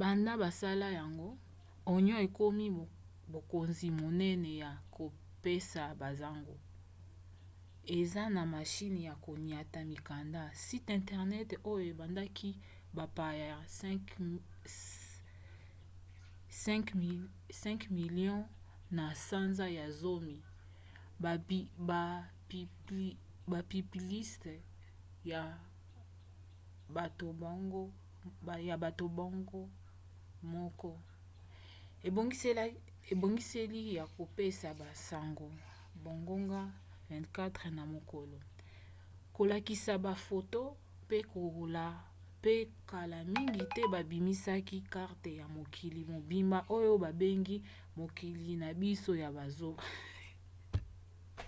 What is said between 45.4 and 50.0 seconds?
ya mokili mobimba oyo babengi mokili na biso ya bozoba